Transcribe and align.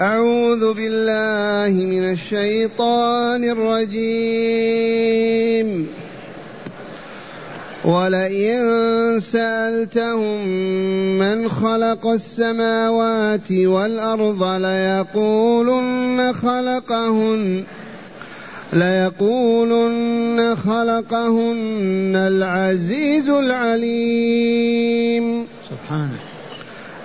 أعوذ 0.00 0.74
بالله 0.74 1.84
من 1.84 2.12
الشيطان 2.12 3.44
الرجيم. 3.44 4.88
ولئن 7.84 8.60
سألتهم 9.20 10.44
من 11.18 11.48
خلق 11.48 12.06
السماوات 12.06 13.52
والأرض 13.52 14.44
ليقولن 14.44 16.32
خلقهن 16.32 17.64
ليقولن 18.72 20.56
خلقهن 20.56 22.12
العزيز 22.16 23.28
العليم. 23.28 24.66
سبحانه 25.70 26.29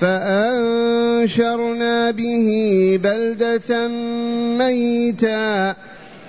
فأنشرنا 0.00 1.96
به 2.10 2.48
بلدة 3.02 3.88
ميتا. 4.58 5.74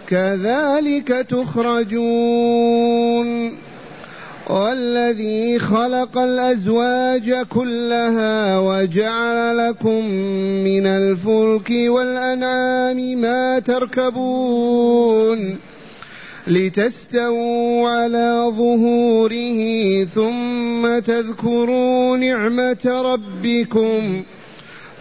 كذلك 0.08 1.26
تخرجون. 1.30 2.90
والذي 4.50 5.60
خلق 5.60 6.18
الأزواج 6.18 7.46
كلها 7.50 8.60
وجعل 8.60 9.58
لكم 9.58 10.06
من 10.64 10.88
الفلك 10.88 11.70
والأنعام 11.70 13.22
ما 13.22 13.60
تركبون. 13.60 15.69
لتستووا 16.48 17.90
على 17.90 18.54
ظهوره 18.58 19.60
ثم 20.06 21.00
تذكروا 21.00 22.18
نعمة 22.18 22.86
ربكم. 22.86 24.24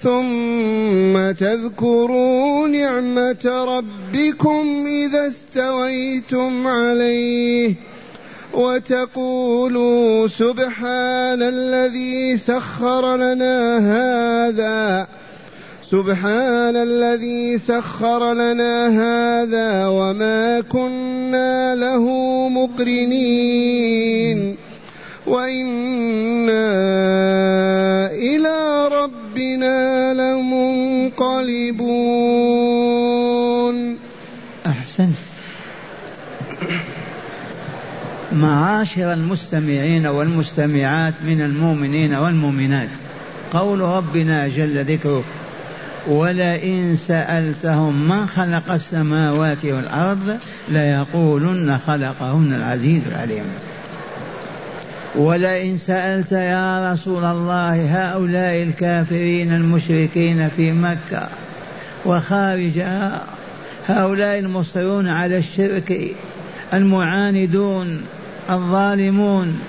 ثم 0.03 1.31
تذكروا 1.31 2.69
نعمة 2.69 3.65
ربكم 3.69 4.87
إذا 4.87 5.27
استويتم 5.27 6.67
عليه. 6.67 7.75
وتقولوا 8.55 10.29
سبحان 10.29 11.43
الذي 11.43 12.37
سخر 12.37 13.17
لنا 13.17 13.79
هذا. 13.79 15.07
سبحان 15.91 16.77
الذي 16.77 17.59
سخر 17.59 18.33
لنا 18.33 18.89
هذا 18.89 19.87
وما 19.87 20.61
كنا 20.61 21.75
له 21.75 22.05
مقرنين. 22.49 24.57
وإنا 25.27 26.71
إلى 28.13 28.89
ربنا 28.93 30.15
لمنقلبون. 30.15 31.17
أحسنت. 34.67 35.17
معاشر 38.33 39.13
المستمعين 39.13 40.07
والمستمعات 40.07 41.15
من 41.27 41.41
المؤمنين 41.41 42.15
والمؤمنات. 42.15 42.89
قول 43.53 43.81
ربنا 43.81 44.49
جل 44.49 44.85
ذكره 44.85 45.25
ولئن 46.09 46.97
سألتهم 46.97 48.09
من 48.09 48.27
خلق 48.27 48.73
السماوات 48.73 49.65
والأرض 49.65 50.39
ليقولن 50.69 51.79
خلقهن 51.87 52.55
العزيز 52.55 53.03
العليم. 53.07 53.45
ولئن 55.15 55.77
سألت 55.77 56.33
يا 56.33 56.93
رسول 56.93 57.25
الله 57.25 57.75
هؤلاء 57.91 58.63
الكافرين 58.63 59.53
المشركين 59.53 60.49
في 60.49 60.73
مكة 60.73 61.29
وخارجها 62.07 63.23
هؤلاء 63.89 64.39
المصرون 64.39 65.09
على 65.09 65.39
الشرك 65.39 66.17
المعاندون 66.75 68.03
الظالمون 68.51 69.61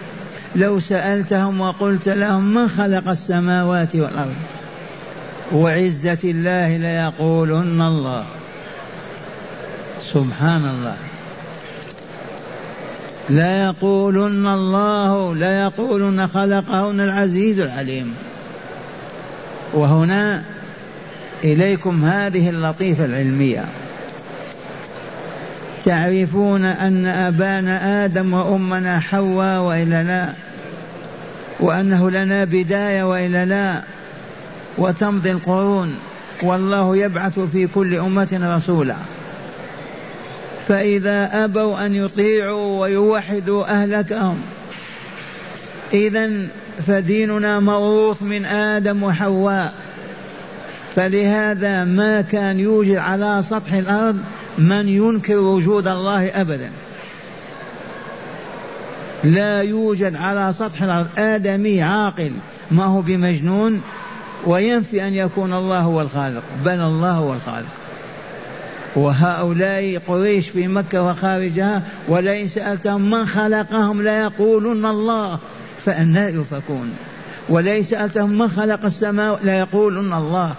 لو 0.56 0.80
سألتهم 0.80 1.62
وقلت 1.62 2.10
لهم 2.10 2.54
من 2.54 2.68
خلق 2.68 3.10
السماوات 3.10 3.96
والأرض 3.96 4.36
وعزة 5.54 6.18
الله 6.24 6.78
ليقولن 6.78 7.82
الله. 7.82 8.26
سبحان 10.02 10.66
الله 10.66 10.98
لا 13.30 13.66
يقولن 13.66 14.48
الله 14.48 15.36
لا 15.36 15.62
يقولن 15.62 16.28
خلقهن 16.28 17.00
العزيز 17.00 17.60
العليم. 17.60 18.16
وهنا 19.74 20.44
إليكم 21.44 22.06
هذه 22.06 22.50
اللطيفة 22.50 23.06
العلمية. 23.06 23.66
تعرفون 25.86 26.66
أن 26.66 27.06
أبانا 27.06 28.06
آدم 28.06 28.34
وأمنا 28.34 29.00
حواء 29.00 29.62
وإلا 29.62 30.04
لا؟ 30.04 30.30
وأنه 31.60 32.12
لنا 32.12 32.46
بداية 32.46 33.04
وإلا 33.04 33.46
لا؟ 33.46 33.84
وتمضي 34.78 35.32
القرون 35.32 35.96
والله 36.44 36.98
يبعث 36.98 37.40
في 37.40 37.68
كل 37.68 37.96
أمة 37.96 38.56
رسولا. 38.56 38.96
فإذا 40.68 41.44
أبوا 41.44 41.86
أن 41.86 41.96
يطيعوا 41.96 42.82
ويوحدوا 42.82 43.82
أهلكهم. 43.82 44.42
إذا 45.94 46.30
فديننا 46.88 47.60
موروث 47.60 48.22
من 48.24 48.46
آدم 48.46 49.04
وحواء. 49.04 49.74
فلهذا 50.96 51.84
ما 51.84 52.22
كان 52.22 52.60
يوجد 52.60 52.96
على 52.96 53.42
سطح 53.44 53.74
الأرض 53.74 54.18
من 54.58 54.88
ينكر 54.88 55.38
وجود 55.38 55.88
الله 55.88 56.42
أبدا. 56.42 56.72
لا 59.24 59.62
يوجد 59.62 60.16
على 60.16 60.54
سطح 60.54 60.82
الأرض 60.82 61.08
آدمي 61.18 61.82
عاقل. 61.82 62.32
ما 62.72 62.86
هو 62.86 63.02
بمجنون؟ 63.02 63.82
وينفي 64.46 65.08
أن 65.08 65.14
يكون 65.14 65.54
الله 65.54 65.80
هو 65.80 66.02
الخالق. 66.02 66.44
بل 66.66 66.80
الله 66.80 67.12
هو 67.12 67.34
الخالق. 67.34 67.70
وهؤلاء 68.96 70.02
قريش 70.08 70.50
في 70.50 70.68
مكة 70.68 71.04
وخارجها 71.04 71.84
ولئن 72.08 72.48
سألتهم 72.48 73.10
من 73.10 73.26
خلقهم 73.26 74.02
ليقولن 74.02 74.86
الله 74.86 75.40
فأنا 75.86 76.30
يؤفكون. 76.30 76.94
ولئن 77.50 77.84
سألتهم 77.84 78.30
من 78.30 78.50
خلق 78.50 78.86
السماء 78.86 79.40
ليقولن 79.44 80.14
الله. 80.14 80.54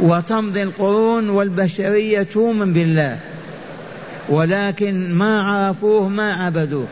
وتمضي 0.00 0.62
القرون 0.62 1.28
والبشرية 1.28 2.22
تؤمن 2.22 2.72
بالله. 2.72 3.18
ولكن 4.28 5.14
ما 5.14 5.42
عرفوه 5.42 6.08
ما 6.08 6.34
عبدوه. 6.34 6.86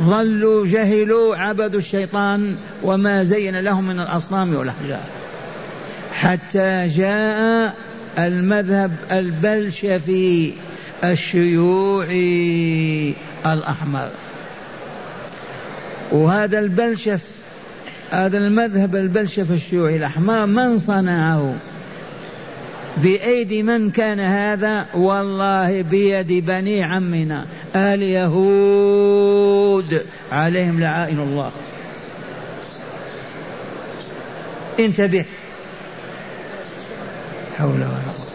ظلوا 0.00 0.66
جهلوا 0.66 1.36
عبدوا 1.36 1.80
الشيطان 1.80 2.56
وما 2.82 3.24
زين 3.24 3.56
لهم 3.56 3.84
من 3.84 4.00
الأصنام 4.00 4.54
والأحجار. 4.54 5.04
حتى 6.12 6.88
جاء 6.96 7.74
المذهب 8.18 8.90
البلشفي 9.12 10.52
الشيوعي 11.04 13.14
الأحمر. 13.46 14.08
وهذا 16.12 16.58
البلشف 16.58 17.22
هذا 18.10 18.38
المذهب 18.38 18.96
البلشف 18.96 19.52
الشيوعي 19.52 19.96
الأحمر 19.96 20.46
من 20.46 20.78
صنعه؟ 20.78 21.54
بأيدي 22.96 23.62
من 23.62 23.90
كان 23.90 24.20
هذا؟ 24.20 24.86
والله 24.94 25.82
بيد 25.82 26.46
بني 26.46 26.82
عمنا 26.82 27.46
اليهود 27.76 29.21
عليهم 30.32 30.80
لعائن 30.80 31.18
الله. 31.18 31.50
انتبه. 34.78 35.24
حول 37.58 37.70
ولا 37.70 37.86
قوة. 37.86 38.26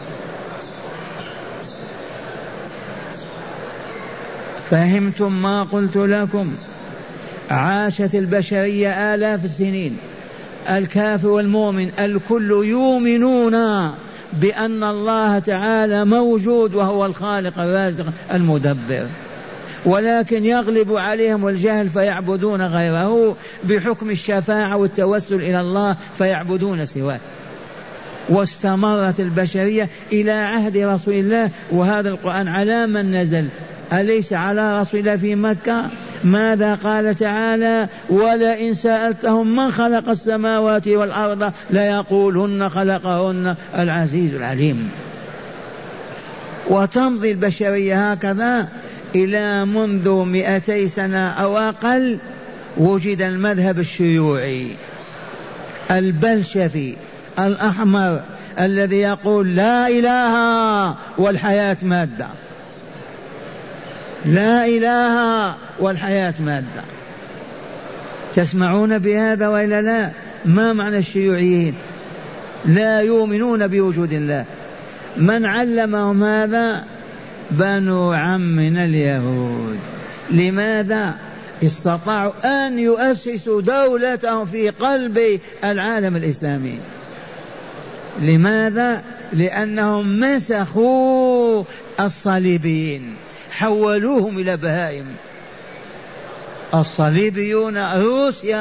فهمتم 4.70 5.42
ما 5.42 5.62
قلت 5.62 5.96
لكم. 5.96 6.56
عاشت 7.50 8.14
البشرية 8.14 9.14
آلاف 9.14 9.44
السنين. 9.44 9.98
الكافر 10.68 11.28
والمؤمن 11.28 11.90
الكل 12.00 12.50
يؤمنون 12.50 13.54
بأن 14.32 14.84
الله 14.84 15.38
تعالى 15.38 16.04
موجود 16.04 16.74
وهو 16.74 17.06
الخالق 17.06 17.58
الرازق 17.58 18.06
المدبر. 18.32 19.06
ولكن 19.84 20.44
يغلب 20.44 20.92
عليهم 20.96 21.48
الجهل 21.48 21.88
فيعبدون 21.88 22.62
غيره 22.62 23.36
بحكم 23.64 24.10
الشفاعة 24.10 24.76
والتوسل 24.76 25.34
إلى 25.34 25.60
الله 25.60 25.96
فيعبدون 26.18 26.86
سواه. 26.86 27.20
واستمرت 28.28 29.20
البشرية 29.20 29.88
إلى 30.12 30.30
عهد 30.30 30.76
رسول 30.76 31.14
الله 31.14 31.50
وهذا 31.70 32.08
القرآن 32.08 32.48
على 32.48 32.86
من 32.86 33.14
نزل؟ 33.14 33.48
أليس 33.92 34.32
على 34.32 34.80
رسول 34.80 35.00
الله 35.00 35.16
في 35.16 35.34
مكة؟ 35.34 35.84
ماذا 36.24 36.74
قال 36.74 37.14
تعالى؟ 37.14 37.88
ولئن 38.10 38.74
سألتهم 38.74 39.56
من 39.56 39.70
خلق 39.70 40.08
السماوات 40.08 40.88
والأرض 40.88 41.52
ليقولن 41.70 42.68
خلقهن 42.68 43.54
العزيز 43.78 44.34
العليم. 44.34 44.90
وتمضي 46.68 47.30
البشرية 47.30 48.12
هكذا 48.12 48.68
إلى 49.14 49.64
منذ 49.64 50.10
مئتي 50.10 50.88
سنة 50.88 51.28
أو 51.28 51.58
أقل 51.58 52.18
وجد 52.76 53.22
المذهب 53.22 53.78
الشيوعي 53.78 54.66
البلشفي 55.90 56.96
الأحمر 57.38 58.20
الذي 58.60 58.96
يقول 58.96 59.56
لا 59.56 59.88
إله 59.88 60.94
والحياة 61.18 61.76
مادة. 61.82 62.26
لا 64.24 64.66
إله 64.66 65.54
والحياة 65.78 66.34
مادة. 66.40 66.82
تسمعون 68.34 68.98
بهذا 68.98 69.48
وإلا 69.48 69.82
لا؟ 69.82 70.10
ما 70.44 70.72
معنى 70.72 70.98
الشيوعيين؟ 70.98 71.74
لا 72.64 73.00
يؤمنون 73.00 73.66
بوجود 73.66 74.12
الله. 74.12 74.44
من 75.16 75.46
علمهم 75.46 76.24
هذا 76.24 76.84
بنو 77.50 78.12
عمنا 78.12 78.84
اليهود. 78.84 79.78
لماذا 80.30 81.14
استطاعوا 81.62 82.66
أن 82.66 82.78
يؤسسوا 82.78 83.60
دولتهم 83.60 84.46
في 84.46 84.70
قلب 84.70 85.40
العالم 85.64 86.16
الإسلامي؟ 86.16 86.78
لماذا؟ 88.20 89.02
لأنهم 89.32 90.20
مسخوا 90.20 91.64
الصليبيين 92.00 93.16
حولوهم 93.50 94.38
إلى 94.38 94.56
بهائم. 94.56 95.06
الصليبيون 96.74 97.76
روسيا 97.78 98.58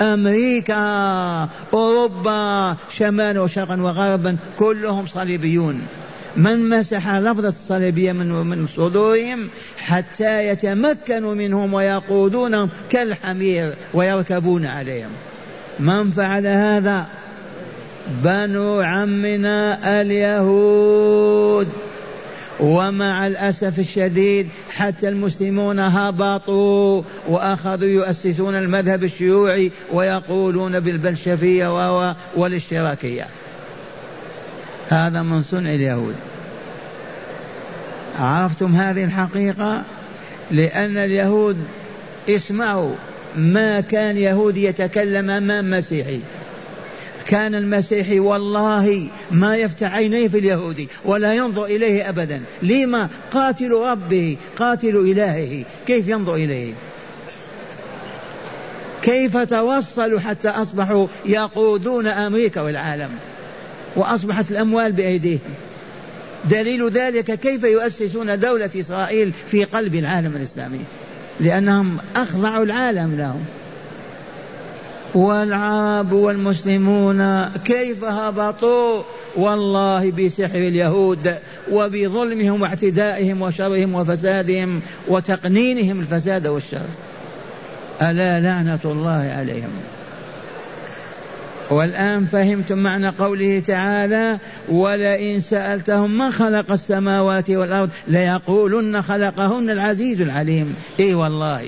أمريكا 0.00 1.48
أوروبا 1.72 2.76
شمالا 2.90 3.40
وشرقا 3.40 3.82
وغربا 3.82 4.36
كلهم 4.58 5.06
صليبيون. 5.06 5.82
من 6.36 6.68
مسح 6.68 7.14
لفظ 7.14 7.44
الصليبية 7.44 8.12
من 8.12 8.28
من 8.28 8.66
صدورهم 8.66 9.48
حتى 9.78 10.48
يتمكنوا 10.48 11.34
منهم 11.34 11.74
ويقودونهم 11.74 12.68
كالحمير 12.90 13.72
ويركبون 13.94 14.66
عليهم. 14.66 15.10
من 15.80 16.10
فعل 16.10 16.46
هذا؟ 16.46 17.06
بنو 18.24 18.80
عمنا 18.80 20.00
اليهود. 20.00 21.68
ومع 22.60 23.26
الأسف 23.26 23.78
الشديد 23.78 24.48
حتى 24.70 25.08
المسلمون 25.08 25.78
هبطوا 25.78 27.02
وأخذوا 27.28 27.88
يؤسسون 27.88 28.54
المذهب 28.54 29.04
الشيوعي 29.04 29.70
ويقولون 29.92 30.80
بالبلشفية 30.80 32.14
والاشتراكية. 32.36 33.26
هذا 34.90 35.22
من 35.22 35.42
صنع 35.42 35.74
اليهود. 35.74 36.14
عرفتم 38.18 38.74
هذه 38.74 39.04
الحقيقة؟ 39.04 39.82
لأن 40.50 40.96
اليهود 40.96 41.56
اسمعوا 42.28 42.94
ما 43.36 43.80
كان 43.80 44.16
يهودي 44.16 44.64
يتكلم 44.64 45.30
أمام 45.30 45.70
مسيحي. 45.70 46.20
كان 47.26 47.54
المسيحي 47.54 48.20
والله 48.20 49.08
ما 49.30 49.56
يفتح 49.56 49.94
عينيه 49.94 50.28
في 50.28 50.38
اليهودي 50.38 50.88
ولا 51.04 51.34
ينظر 51.34 51.64
إليه 51.64 52.08
أبدا. 52.08 52.42
لما؟ 52.62 53.08
قاتل 53.30 53.70
ربه 53.70 54.36
قاتل 54.56 54.96
إلهه. 54.96 55.64
كيف 55.86 56.08
ينظر 56.08 56.34
إليه؟ 56.34 56.72
كيف 59.02 59.36
توصلوا 59.36 60.20
حتى 60.20 60.48
أصبحوا 60.48 61.06
يقودون 61.26 62.06
أمريكا 62.06 62.60
والعالم؟ 62.60 63.10
وأصبحت 63.96 64.50
الأموال 64.50 64.92
بأيديهم 64.92 65.54
دليل 66.44 66.90
ذلك 66.90 67.40
كيف 67.40 67.64
يؤسسون 67.64 68.40
دولة 68.40 68.70
إسرائيل 68.76 69.32
في 69.46 69.64
قلب 69.64 69.94
العالم 69.94 70.36
الإسلامي. 70.36 70.80
لأنهم 71.40 71.98
أخضعوا 72.16 72.64
العالم 72.64 73.16
لهم. 73.18 73.44
والعرب 75.14 76.12
والمسلمون 76.12 77.48
كيف 77.64 78.04
هبطوا؟ 78.04 79.02
والله 79.36 80.10
بسحر 80.10 80.58
اليهود 80.58 81.34
وبظلمهم 81.70 82.62
واعتدائهم 82.62 83.42
وشرهم 83.42 83.94
وفسادهم 83.94 84.80
وتقنينهم 85.08 86.00
الفساد 86.00 86.46
والشر. 86.46 86.88
ألا 88.02 88.40
لعنة 88.40 88.80
الله 88.84 89.34
عليهم. 89.38 89.70
والآن 91.70 92.26
فهمتم 92.26 92.78
معنى 92.78 93.08
قوله 93.08 93.62
تعالى 93.66 94.38
ولئن 94.68 95.40
سألتهم 95.40 96.18
من 96.18 96.30
خلق 96.30 96.72
السماوات 96.72 97.50
والأرض 97.50 97.90
ليقولن 98.08 99.02
خلقهن 99.02 99.70
العزيز 99.70 100.20
العليم 100.20 100.74
إي 101.00 101.14
والله. 101.14 101.62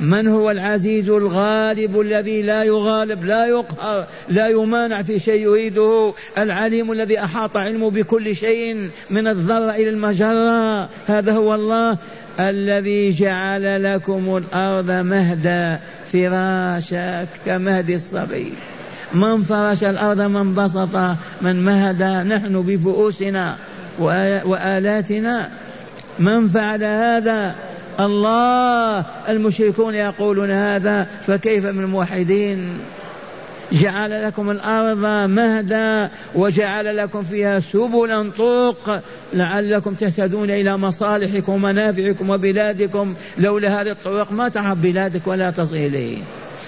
من 0.00 0.28
هو 0.28 0.50
العزيز 0.50 1.08
الغالب 1.08 2.00
الذي 2.00 2.42
لا 2.42 2.62
يغالب 2.62 3.24
لا 3.24 3.46
يقهر 3.46 4.06
لا 4.28 4.48
يمانع 4.48 5.02
في 5.02 5.18
شيء 5.18 5.42
يريده؟ 5.42 6.12
العليم 6.38 6.92
الذي 6.92 7.20
أحاط 7.24 7.56
علمه 7.56 7.90
بكل 7.90 8.36
شيء 8.36 8.90
من 9.10 9.26
الذرة 9.26 9.70
إلى 9.70 9.88
المجرة. 9.88 10.88
هذا 11.06 11.32
هو 11.32 11.54
الله 11.54 11.96
الذي 12.40 13.10
جعل 13.10 13.94
لكم 13.94 14.36
الأرض 14.36 14.90
مهدا 14.90 15.80
فراشا 16.12 17.26
كمهد 17.46 17.90
الصبي. 17.90 18.52
من 19.14 19.42
فرش 19.42 19.84
الأرض 19.84 20.20
من 20.20 20.54
بسط 20.54 20.96
من 21.42 21.64
مهد 21.64 22.02
نحن 22.02 22.62
بفؤوسنا 22.62 23.56
وآلاتنا. 24.44 25.48
من 26.18 26.48
فعل 26.48 26.84
هذا؟ 26.84 27.54
الله. 28.00 29.04
المشركون 29.28 29.94
يقولون 29.94 30.50
هذا 30.50 31.06
فكيف 31.26 31.66
من 31.66 31.84
الموحدين 31.84 32.78
جعل 33.72 34.24
لكم 34.26 34.50
الأرض 34.50 35.30
مهدا 35.30 36.10
وجعل 36.34 36.96
لكم 36.96 37.22
فيها 37.22 37.60
سبلا 37.60 38.30
طرق 38.30 39.02
لعلكم 39.32 39.94
تهتدون 39.94 40.50
إلى 40.50 40.76
مصالحكم 40.76 41.52
ومنافعكم 41.52 42.30
وبلادكم. 42.30 43.14
لولا 43.38 43.80
هذه 43.80 43.90
الطرق 43.90 44.32
ما 44.32 44.48
تعرف 44.48 44.78
بلادك 44.78 45.26
ولا 45.26 45.50
تصل 45.50 45.76
إليه. 45.76 46.18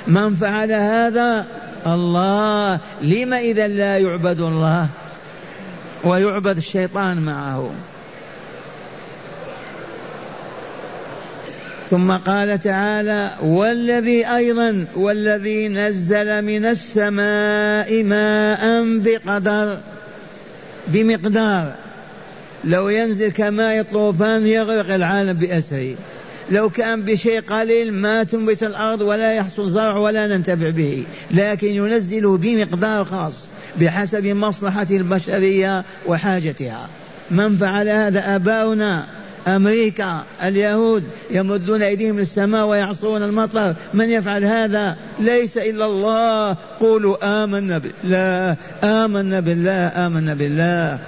من 0.06 0.34
فعل 0.34 0.72
هذا؟ 0.72 1.46
الله 1.86 2.78
لم 3.02 3.34
إذا 3.34 3.66
لا 3.66 3.98
يعبد 3.98 4.40
الله 4.40 4.86
ويعبد 6.04 6.56
الشيطان 6.56 7.16
معه. 7.16 7.70
ثم 11.90 12.12
قال 12.12 12.60
تعالى 12.60 13.30
والذي 13.42 14.26
أيضا 14.26 14.84
والذي 14.94 15.68
نزل 15.68 16.42
من 16.42 16.66
السماء 16.66 18.02
ماء 18.02 18.84
بقدر 18.98 19.78
بمقدار. 20.88 21.74
لو 22.64 22.88
ينزل 22.88 23.30
كماء 23.32 23.80
الطوفان 23.80 24.46
يغرق 24.46 24.94
العالم 24.94 25.32
بأسره. 25.32 25.94
لو 26.50 26.70
كان 26.70 27.02
بشيء 27.02 27.40
قليل 27.40 27.92
ما 27.92 28.22
تنبت 28.22 28.62
الأرض 28.62 29.00
ولا 29.00 29.32
يحصل 29.32 29.70
زرع 29.70 29.96
ولا 29.96 30.26
ننتفع 30.26 30.70
به 30.70 31.04
لكن 31.30 31.68
ينزله 31.68 32.36
بمقدار 32.36 33.04
خاص 33.04 33.34
بحسب 33.80 34.26
مصلحة 34.26 34.86
البشرية 34.90 35.84
وحاجتها. 36.06 36.88
من 37.30 37.56
فعل 37.56 37.88
هذا 37.88 38.36
آباؤنا؟ 38.36 39.06
أمريكا 39.48 40.24
اليهود 40.44 41.04
يمدون 41.30 41.82
أيديهم 41.82 42.18
للسماء 42.18 42.66
ويعصرون 42.66 43.22
المطر. 43.22 43.74
من 43.94 44.10
يفعل 44.10 44.44
هذا؟ 44.44 44.96
ليس 45.18 45.58
إلا 45.58 45.86
الله. 45.86 46.56
قولوا 46.80 47.44
آمنا 47.44 47.78
بالله 47.78 48.56
آمنا 48.84 49.40
بالله 49.40 49.86
آمنا 50.06 50.34
بالله. 50.34 50.98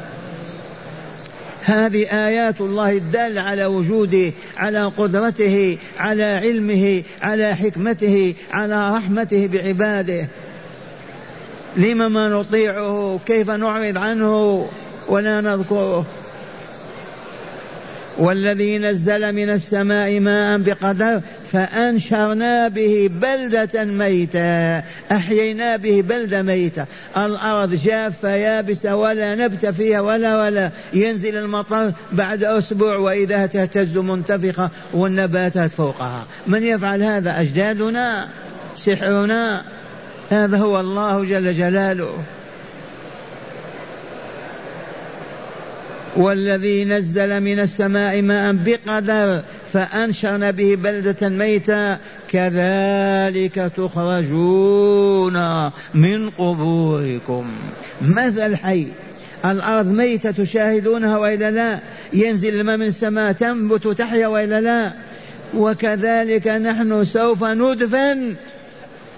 هذه 1.65 2.27
آيات 2.27 2.61
الله 2.61 2.91
الدالة 2.91 3.41
على 3.41 3.67
وجوده 3.67 4.33
على 4.57 4.85
قدرته 4.85 5.79
على 5.99 6.25
علمه 6.25 7.03
على 7.23 7.57
حكمته 7.57 8.35
على 8.53 8.97
رحمته 8.97 9.47
بعباده. 9.53 10.29
لم 11.77 12.13
ما 12.13 12.29
نطيعه؟ 12.29 13.21
كيف 13.27 13.51
نعرض 13.51 13.99
عنه 13.99 14.67
ولا 15.09 15.41
نذكره؟ 15.41 16.07
والذي 18.19 18.79
نزل 18.79 19.33
من 19.33 19.51
السماء 19.51 20.21
ماء 20.21 20.59
بقدر 20.59 21.21
فأنشرنا 21.53 22.69
به 22.69 23.11
بلدة 23.23 23.85
ميتة 23.85 24.79
أحيينا 25.13 25.77
به 25.77 26.05
بلدة 26.09 26.43
ميتة 26.43 26.87
الأرض 27.17 27.75
جافة 27.75 28.29
يابسة 28.29 28.97
ولا 28.97 29.35
نبت 29.35 29.67
فيها 29.67 30.01
ولا 30.01 30.45
ولا. 30.45 30.71
ينزل 30.93 31.37
المطر 31.37 31.93
بعد 32.13 32.45
أسبوع 32.45 32.97
وإذا 32.97 33.47
تهتز 33.47 33.99
منتفخة 33.99 34.71
والنباتات 34.93 35.71
فوقها. 35.71 36.27
من 36.47 36.63
يفعل 36.63 37.03
هذا؟ 37.03 37.41
أجدادنا 37.41 38.29
سحرنا. 38.77 39.63
هذا 40.31 40.57
هو 40.57 40.81
الله 40.81 41.25
جل 41.25 41.53
جلاله. 41.53 42.15
والذي 46.17 46.85
نزل 46.85 47.41
من 47.41 47.61
السماء 47.61 48.23
ماء 48.23 48.53
بقدر 48.53 49.43
فأنشرنا 49.73 50.51
به 50.51 50.75
بلدة 50.75 51.29
ميتة 51.29 51.99
كذلك 52.29 53.73
تخرجون 53.77 55.65
من 55.95 56.31
قبوركم. 56.31 57.47
مثل 58.03 58.57
حي 58.57 58.87
الأرض 59.45 59.87
ميتة 59.87 60.31
تشاهدونها 60.31 61.19
وإلا 61.19 61.51
لا؟ 61.51 61.79
ينزل 62.13 62.61
الماء 62.61 62.77
من 62.77 62.87
السماء 62.87 63.33
تنبت 63.33 63.89
تحيا 63.89 64.27
وإلا 64.27 64.61
لا؟ 64.61 64.93
وكذلك 65.55 66.47
نحن 66.49 67.05
سوف 67.05 67.45
ندفن 67.45 68.35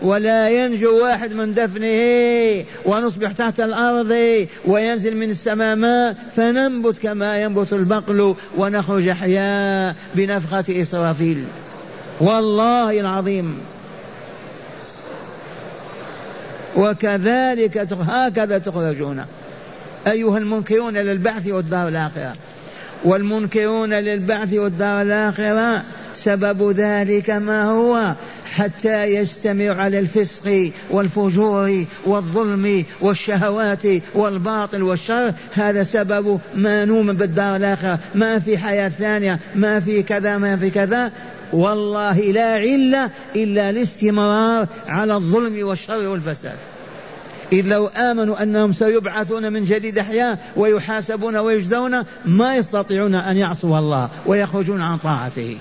ولا 0.05 0.51
ينجو 0.51 1.05
واحد 1.05 1.33
من 1.33 1.55
دفنه 1.55 2.65
ونصبح 2.85 3.33
تحت 3.33 3.61
الأرض 3.61 4.47
وينزل 4.65 5.17
من 5.17 5.31
السماء 5.31 5.77
ماء 5.77 6.17
فننبت 6.37 6.99
كما 6.99 7.43
ينبت 7.43 7.73
البقل 7.73 8.35
ونخرج 8.57 9.09
أحياء 9.09 9.95
بنفخة 10.15 10.65
إسرافيل. 10.83 11.45
والله 12.21 13.01
العظيم. 13.01 13.59
وكذلك 16.77 17.77
هكذا 17.93 18.59
تخرجون. 18.59 19.25
أيها 20.07 20.39
المنكرون 20.39 20.97
للبعث 20.97 21.47
والدار 21.47 21.89
الآخرة. 21.89 22.33
والمنكرون 23.05 23.95
للبعث 23.95 24.53
والدار 24.53 25.03
الآخرة. 25.03 25.83
سبب 26.14 26.71
ذلك 26.71 27.30
ما 27.30 27.64
هو؟ 27.64 28.14
حتى 28.54 29.04
يستمع 29.04 29.75
على 29.83 29.99
الفسق 29.99 30.71
والفجور 30.90 31.85
والظلم 32.06 32.85
والشهوات 33.00 33.83
والباطل 34.14 34.83
والشر. 34.83 35.33
هذا 35.54 35.83
سبب 35.83 36.40
ما 36.54 36.85
نوم 36.85 37.12
بالدار 37.12 37.56
الآخرة. 37.56 37.99
ما 38.14 38.38
في 38.38 38.59
حياة 38.59 38.88
ثانية. 38.88 39.40
ما 39.54 39.80
في 39.80 40.02
كذا 40.02 40.38
ما 40.38 40.56
في 40.56 40.71
كذا. 40.71 41.12
والله 41.52 42.21
لا 42.21 42.54
علة 42.54 43.11
إلا 43.37 43.71
الاستمرار 43.71 44.66
على 44.87 45.14
الظلم 45.14 45.66
والشر 45.66 46.09
والفساد. 46.09 46.56
إذ 47.52 47.66
لو 47.66 47.87
آمنوا 47.87 48.42
أنهم 48.42 48.73
سيبعثون 48.73 49.52
من 49.52 49.64
جديد 49.64 49.99
أحياء 49.99 50.38
ويحاسبون 50.56 51.37
ويجزون 51.37 52.02
ما 52.25 52.56
يستطيعون 52.56 53.14
أن 53.14 53.37
يعصوا 53.37 53.78
الله 53.78 54.09
ويخرجون 54.26 54.80
عن 54.80 54.99
طاعته. 54.99 55.56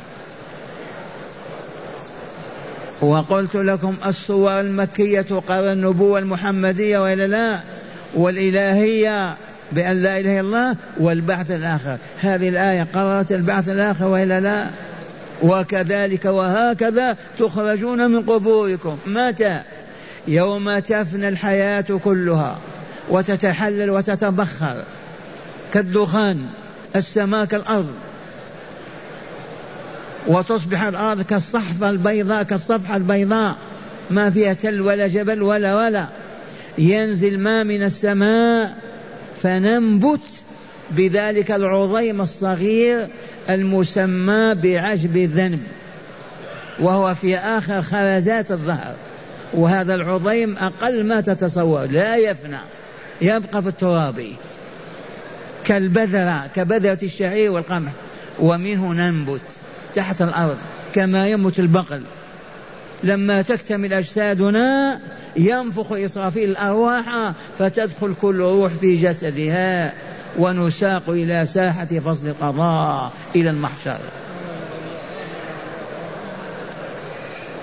وقلت 3.02 3.56
لكم 3.56 3.96
الصور 4.06 4.60
المكية 4.60 5.26
قبل 5.48 5.68
النبوة 5.68 6.20
المحمدية 6.20 6.98
وإلا 6.98 7.28
لا 7.28 7.60
والإلهية 8.16 9.36
بأن 9.72 10.04
لا 10.04 10.20
إله 10.20 10.40
إلا 10.40 10.40
الله 10.40 10.76
والبعث 11.00 11.52
الآخر. 11.52 11.98
هذه 12.22 12.50
الآية 12.50 12.88
قررت 12.94 13.32
البعث 13.32 13.70
الآخر 13.70 14.08
وإلا 14.08 14.40
لا. 14.40 14.70
وكذلك 15.44 16.26
وهكذا 16.26 17.18
تخرجون 17.40 18.12
من 18.12 18.22
قبوركم. 18.22 18.98
متى؟ 19.06 19.62
يوم 20.28 20.80
تفنى 20.80 21.28
الحياة 21.28 21.86
كلها 22.04 22.60
وتتحلل 23.10 23.90
وتتبخر. 23.90 24.84
كالدخان 25.74 26.46
السماء 26.96 27.46
كالأرض. 27.46 27.94
وتصبح 30.28 30.84
الأرض 30.84 31.22
كالصحفة 31.22 31.90
البيضاء 31.90 32.44
كالصفحة 32.44 32.96
البيضاء. 32.96 33.56
ما 34.12 34.30
فيها 34.30 34.54
تل 34.54 34.82
ولا 34.82 35.08
جبل 35.08 35.42
ولا 35.42 35.76
ولا. 35.76 36.06
ينزل 36.78 37.40
ما 37.40 37.64
من 37.64 37.84
السماء 37.84 38.78
فننبت 39.42 40.22
بذلك 40.92 41.52
العظيم 41.52 42.22
الصغير 42.22 43.08
المسمى 43.50 44.56
بعجب 44.56 45.18
الذنب. 45.18 45.64
وهو 46.80 47.16
في 47.16 47.38
آخر 47.38 47.82
خرزات 47.82 48.52
الظهر. 48.52 48.96
وهذا 49.54 49.94
العظيم 49.94 50.58
أقل 50.58 51.04
ما 51.04 51.22
تتصور. 51.22 51.86
لا 51.86 52.16
يفنى. 52.16 52.58
يبقى 53.22 53.62
في 53.62 53.70
التراب. 53.70 54.26
كالبذرة 55.64 56.48
كبذرة 56.56 57.00
الشعير 57.04 57.52
والقمح. 57.52 57.92
ومنه 58.40 58.94
ننبت. 58.94 59.42
تحت 59.96 60.22
الأرض 60.22 60.58
كما 60.96 61.28
يموت 61.28 61.60
البقل 61.60 62.02
لما 63.04 63.42
تكتمل 63.42 63.94
أجسادنا 63.94 65.00
ينفخ 65.36 65.92
إسرافيل 65.92 66.50
الأرواح 66.50 67.34
فتدخل 67.60 68.14
كل 68.22 68.40
روح 68.40 68.72
في 68.72 68.96
جسدها 68.96 69.94
ونساق 70.38 71.10
إلى 71.10 71.46
ساحة 71.46 71.86
فصل 71.86 72.28
القضاء 72.28 73.12
إلى 73.36 73.50
المحشر. 73.50 73.98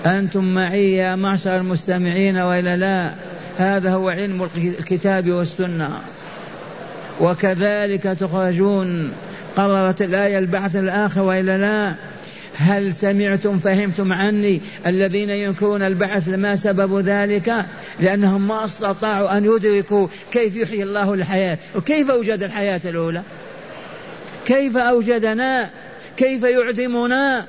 أنتم 0.05 0.53
معي 0.53 0.95
يا 0.95 1.15
معشر 1.15 1.57
المستمعين 1.57 2.37
وإلا 2.37 2.77
لا 2.77 3.11
هذا 3.57 3.93
هو 3.93 4.09
علم 4.09 4.49
الكتاب 4.57 5.29
والسنة. 5.29 5.89
وكذلك 7.19 8.03
تخرجون 8.03 9.11
قررت 9.55 10.01
الآية 10.01 10.39
البعث 10.39 10.75
الآخر 10.75 11.21
وإلا 11.21 11.57
لا 11.57 11.95
هل 12.61 12.95
سمعتم 12.95 13.59
فهمتم 13.59 14.13
عني 14.13 14.61
الذين 14.87 15.29
ينكرون 15.29 15.81
البعث 15.81 16.27
ما 16.29 16.55
سبب 16.55 16.99
ذلك؟ 16.99 17.65
لأنهم 17.99 18.47
ما 18.47 18.65
استطاعوا 18.65 19.37
أن 19.37 19.45
يدركوا 19.45 20.07
كيف 20.31 20.55
يحيي 20.55 20.83
الله 20.83 21.13
الحياة. 21.13 21.57
وكيف 21.75 22.11
أوجد 22.11 22.43
الحياة 22.43 22.81
الأولى؟ 22.85 23.21
كيف 24.45 24.77
أوجدنا؟ 24.77 25.69
كيف 26.17 26.43
يعدمنا؟ 26.43 27.45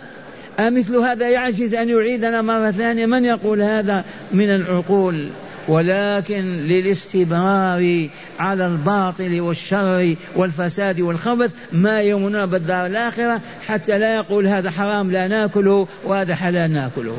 أمثل 0.61 0.97
هذا 0.97 1.29
يعجز 1.29 1.75
أن 1.75 1.89
يعيدنا 1.89 2.43
مرة 2.43 2.71
ثانية؟ 2.71 3.07
من 3.07 3.25
يقول 3.25 3.63
هذا 3.63 4.05
من 4.33 4.51
العقول؟ 4.51 5.29
ولكن 5.69 6.43
للاستمرار 6.67 8.09
على 8.39 8.67
الباطل 8.67 9.41
والشر 9.41 10.15
والفساد 10.37 11.01
والخبث 11.01 11.51
ما 11.73 12.01
يؤمنون 12.01 12.47
بالدار 12.47 12.87
الآخرة 12.87 13.41
حتى 13.67 13.99
لا 13.99 14.15
يقول 14.15 14.47
هذا 14.47 14.71
حرام 14.71 15.11
لا 15.11 15.29
ناكله 15.29 15.89
وهذا 16.05 16.35
حلال 16.35 16.73
ناكله. 16.73 17.17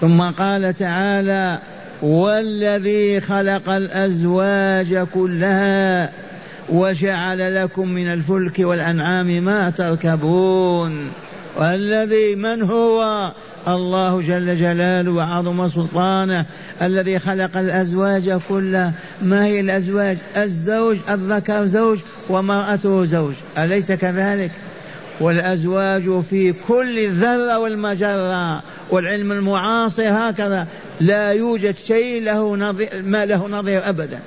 ثم 0.00 0.22
قال 0.22 0.74
تعالى 0.74 1.58
والذي 2.02 3.20
خلق 3.20 3.70
الأزواج 3.70 5.06
كلها 5.14 6.12
وجعل 6.68 7.54
لكم 7.54 7.88
من 7.88 8.12
الفلك 8.12 8.58
والأنعام 8.58 9.26
ما 9.26 9.70
تركبون 9.70 11.12
والذي 11.56 12.34
من 12.34 12.62
هو 12.62 13.32
الله 13.68 14.20
جل 14.20 14.56
جلاله 14.56 15.10
وعظم 15.10 15.68
سلطانه 15.68 16.44
الذي 16.82 17.18
خلق 17.18 17.56
الأزواج 17.56 18.40
كلها. 18.48 18.92
ما 19.22 19.44
هي 19.44 19.60
الأزواج؟ 19.60 20.18
الزوج 20.36 20.96
الذكر 21.10 21.64
زوج 21.64 21.98
ومرأته 22.28 23.04
زوج. 23.04 23.34
أليس 23.58 23.92
كذلك؟ 23.92 24.50
والأزواج 25.20 26.20
في 26.30 26.52
كل 26.52 27.10
ذرة 27.10 27.58
والمجرة 27.58 28.62
والعلم 28.90 29.32
المعاصر 29.32 30.08
هكذا. 30.10 30.66
لا 31.00 31.32
يوجد 31.32 31.74
شيء 31.76 32.22
له 32.22 32.56
نظير 32.56 32.88
ما 33.02 33.26
له 33.26 33.48
نظير 33.48 33.88
أبدا. 33.88 34.18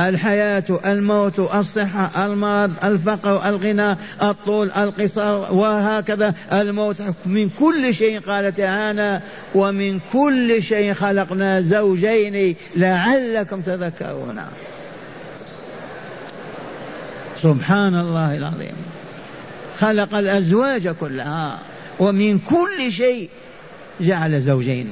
الحياة 0.00 0.64
الموت 0.86 1.38
الصحة 1.38 2.26
المرض 2.26 2.72
الفقر 2.84 3.48
الغنى 3.48 3.96
الطول 4.22 4.70
القصر 4.70 5.52
وهكذا. 5.54 6.34
الموت 6.52 7.02
من 7.26 7.50
كل 7.58 7.94
شيء 7.94 8.20
قال 8.20 8.54
تعالى 8.54 9.20
ومن 9.54 10.00
كل 10.12 10.62
شيء 10.62 10.92
خلقنا 10.92 11.60
زوجين 11.60 12.56
لعلكم 12.76 13.60
تذكرون. 13.60 14.40
سبحان 17.42 17.94
الله 17.94 18.36
العظيم. 18.36 18.76
خلق 19.80 20.14
الأزواج 20.14 20.88
كلها 20.88 21.58
ومن 21.98 22.38
كل 22.38 22.92
شيء 22.92 23.30
جعل 24.00 24.40
زوجين. 24.40 24.88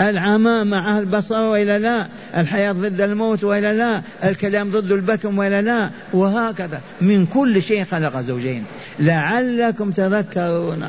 العمى 0.00 0.64
مع 0.64 0.98
البصر 0.98 1.40
وإلا 1.40 1.78
لا 1.78 2.08
الحياة 2.36 2.72
ضد 2.72 3.00
الموت 3.00 3.44
وإلا 3.44 3.74
لا 3.74 4.02
الكلام 4.24 4.70
ضد 4.70 4.92
البكم 4.92 5.38
وإلا 5.38 5.62
لا 5.62 5.90
وهكذا. 6.12 6.80
من 7.00 7.26
كل 7.26 7.62
شيء 7.62 7.84
خلق 7.84 8.20
زوجين. 8.20 8.64
لعلكم 8.98 9.90
تذكرون. 9.90 10.86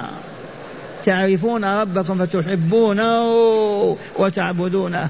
تعرفون 1.05 1.65
ربكم 1.65 2.25
فتحبونه 2.25 3.23
وتعبدونه. 4.17 5.09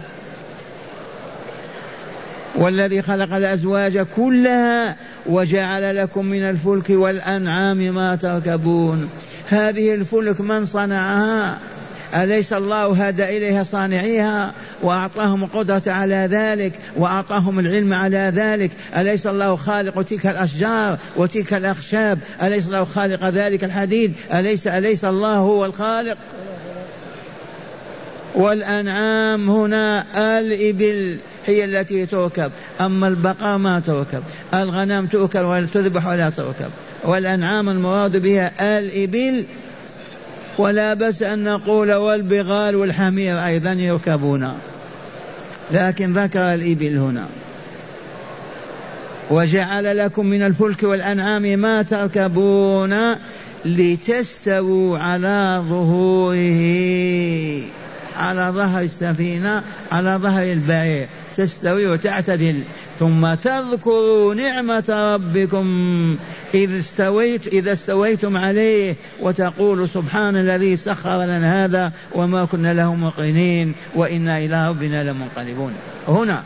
والذي 2.56 3.02
خلق 3.02 3.34
الأزواج 3.34 4.00
كلها 4.16 4.96
وجعل 5.26 5.98
لكم 5.98 6.26
من 6.26 6.50
الفلك 6.50 6.90
والأنعام 6.90 7.78
ما 7.78 8.16
تركبون. 8.16 9.10
هذه 9.50 9.94
الفلك 9.94 10.42
من 10.42 10.66
صنعها؟ 10.66 11.58
أليس 12.16 12.54
الله 12.54 13.08
هدى 13.08 13.24
إليها 13.24 13.64
صانعيها؟ 13.64 14.54
وأعطاهم 14.82 15.44
القدرة 15.44 15.84
على 15.88 16.28
ذلك 16.32 16.74
وأعطاهم 16.96 17.60
العلم 17.60 17.94
على 17.94 18.32
ذلك. 18.36 18.72
أليس 18.98 19.28
الله 19.28 19.56
خالق 19.56 20.02
تلك 20.02 20.28
الأشجار 20.28 20.98
وتلك 21.16 21.54
الأخشاب؟ 21.54 22.20
أليس 22.44 22.68
الله 22.68 22.84
خالق 22.84 23.30
ذلك 23.30 23.64
الحديد؟ 23.64 24.14
أليس 24.34 24.68
أليس 24.68 25.06
الله 25.06 25.36
هو 25.36 25.66
الخالق؟ 25.66 26.18
والأنعام 28.36 29.50
هنا 29.50 30.06
الإبل 30.18 31.18
هي 31.46 31.66
التي 31.66 32.06
تركب. 32.06 32.52
أما 32.82 33.08
البقر 33.08 33.58
ما 33.58 33.80
تركب. 33.80 34.24
الغنم 34.54 35.08
تؤكل 35.08 35.40
ولا 35.40 35.66
تذبح 35.66 36.08
ولا 36.08 36.30
تركب. 36.30 36.70
والأنعام 37.04 37.70
المراد 37.70 38.18
بها 38.18 38.78
الإبل 38.78 39.44
ولا 40.58 40.94
بس 40.94 41.22
أن 41.22 41.44
نقول 41.44 41.94
والبغال 41.94 42.76
والحمير 42.76 43.46
أيضا 43.46 43.72
يركبون 43.72 44.54
لكن 45.72 46.14
ذكر 46.14 46.54
الإبل 46.54 46.98
هنا. 46.98 47.26
وجعل 49.30 49.98
لكم 49.98 50.26
من 50.26 50.44
الفلك 50.44 50.84
والأنعام 50.84 51.42
ما 51.42 51.82
تركبون 51.82 53.16
لتستووا 53.66 54.98
على 54.98 55.64
ظهوره 55.70 56.62
على 58.18 58.52
ظهر 58.56 58.84
السفينة 58.84 59.64
على 59.92 60.20
ظهر 60.22 60.44
البعير. 60.44 61.08
تستوي 61.36 61.88
وتعتدل. 61.88 62.60
ثم 63.02 63.34
تذكروا 63.34 64.34
نعمة 64.34 65.14
ربكم 65.14 65.66
إذ 66.54 66.80
استويت 66.80 67.48
إذا 67.48 67.72
استويتم 67.72 68.38
عليه 68.38 68.96
وتقول 69.22 69.90
سبحان 69.90 70.38
الذي 70.38 70.76
سخر 70.76 71.24
لنا 71.24 71.66
هذا 71.66 71.92
وما 72.16 72.46
كنا 72.46 72.74
له 72.74 72.96
مقرنين 72.96 73.74
وإنا 73.96 74.38
إلى 74.38 74.70
ربنا 74.70 75.04
لمنقلبون. 75.04 75.74
هنا. 76.08 76.44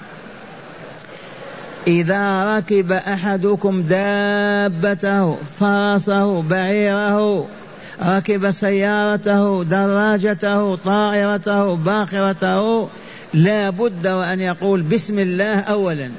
إذا 1.88 2.58
ركب 2.58 2.92
أحدكم 2.92 3.82
دابته 3.82 5.36
فرسه 5.36 6.42
بعيره 6.42 7.48
ركب 8.04 8.52
سيارته 8.52 9.64
دراجته 9.64 10.76
طائرته 10.76 11.76
باخرته 11.76 12.90
لا 13.34 13.70
بد 13.70 14.08
وأن 14.08 14.40
يقول 14.40 14.82
بسم 14.82 15.20
الله 15.20 15.60
أولا. 15.60 16.12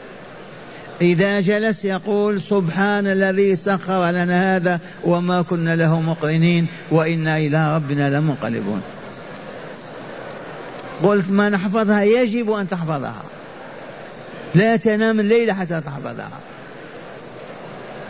إذا 1.00 1.40
جلس 1.40 1.84
يقول 1.84 2.40
سبحان 2.40 3.06
الذي 3.06 3.56
سخر 3.56 4.10
لنا 4.10 4.56
هذا 4.56 4.80
وما 5.04 5.42
كنا 5.42 5.76
له 5.76 6.00
مقرنين 6.00 6.66
وإنا 6.90 7.38
إلى 7.38 7.76
ربنا 7.76 8.18
لمنقلبون. 8.18 8.82
قلت 11.02 11.30
ما 11.30 11.48
نحفظها 11.48 12.02
يجب 12.02 12.50
أن 12.50 12.68
تحفظها. 12.68 13.24
لا 14.54 14.76
تنام 14.76 15.20
الليل 15.20 15.52
حتى 15.52 15.80
تحفظها. 15.80 16.40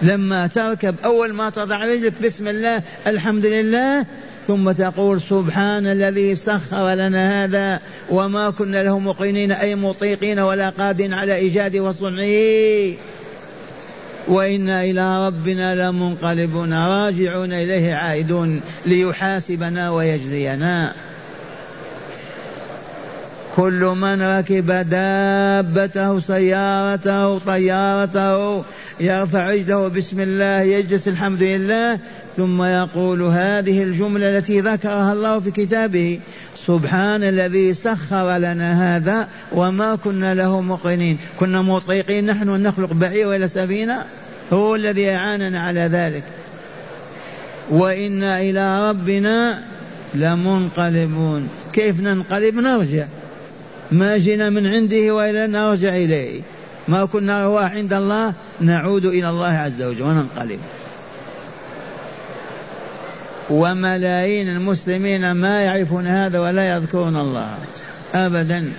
لما 0.03 0.47
تركب 0.47 0.95
أول 1.05 1.33
ما 1.33 1.51
تضع 1.51 1.85
رجلك 1.85 2.13
بسم 2.23 2.49
الله 2.49 2.83
الحمد 3.07 3.47
لله 3.47 4.07
ثم 4.47 4.73
تقول 4.73 5.21
سبحان 5.21 5.87
الذي 5.87 6.35
سخر 6.35 6.95
لنا 6.95 7.45
هذا 7.45 7.81
وما 8.11 8.51
كنا 8.51 8.83
له 8.83 8.99
مقرنين 8.99 9.53
أي 9.53 9.75
مطيقين 9.75 10.39
ولا 10.39 10.69
قادين 10.71 11.13
على 11.13 11.35
إيجاد 11.35 11.77
وصنعه. 11.77 12.95
وإنا 14.29 14.85
إلى 14.85 15.27
ربنا 15.27 15.75
لمنقلبون 15.75 16.73
راجعون 16.73 17.53
إليه 17.53 17.95
عائدون 17.95 18.61
ليحاسبنا 18.87 19.91
ويجزينا. 19.91 20.95
كل 23.57 23.95
من 23.97 24.23
ركب 24.23 24.67
دابته 24.91 26.19
سيارته 26.19 27.39
طيارته 27.39 28.65
يرفع 29.01 29.51
رجله 29.51 29.89
بسم 29.89 30.21
الله 30.21 30.61
يجلس 30.61 31.09
الحمد 31.09 31.43
لله 31.43 31.99
ثم 32.37 32.63
يقول 32.63 33.23
هذه 33.23 33.83
الجملة 33.83 34.39
التي 34.39 34.61
ذكرها 34.61 35.13
الله 35.13 35.41
في 35.41 35.51
كتابه 35.51 36.21
سبحان 36.57 37.23
الذي 37.23 37.75
سخر 37.75 38.37
لنا 38.39 38.97
هذا 38.97 39.29
وما 39.53 39.95
كنا 39.97 40.35
له 40.35 40.61
مقرنين. 40.61 41.19
كنا 41.41 41.63
مطيقين 41.63 42.27
نحن 42.27 42.49
أن 42.49 42.63
نخلق 42.63 42.93
بعير 42.93 43.35
إلى 43.35 43.49
سفينة؟ 43.49 44.05
هو 44.53 44.75
الذي 44.75 45.11
أعاننا 45.11 45.61
على 45.61 45.81
ذلك. 45.81 46.23
وإنا 47.71 48.41
إلى 48.41 48.89
ربنا 48.89 49.63
لمنقلبون. 50.15 51.49
كيف 51.73 52.01
ننقلب؟ 52.01 52.55
نرجع. 52.55 53.05
ما 53.93 54.17
جينا 54.19 54.51
من 54.51 54.67
عنده 54.67 55.15
وإلا 55.15 55.47
نرجع 55.47 55.97
إليه. 55.97 56.41
ما 56.89 57.05
كنا 57.05 57.45
رواح 57.45 57.73
عند 57.73 57.93
الله 57.93 58.35
نعود 58.61 59.05
إلى 59.05 59.31
الله 59.31 59.47
عز 59.47 59.83
وجل 59.83 60.03
وننقلب. 60.03 60.61
وملايين 63.51 64.49
المسلمين 64.49 65.33
ما 65.33 65.63
يعرفون 65.63 66.07
هذا 66.07 66.39
ولا 66.39 66.77
يذكرون 66.77 67.17
الله. 67.17 67.55
أبدا. 68.15 68.73